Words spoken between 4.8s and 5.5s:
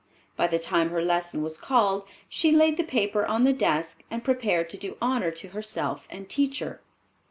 honor to